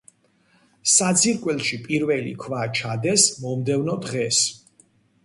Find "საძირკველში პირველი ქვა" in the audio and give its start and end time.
0.93-2.63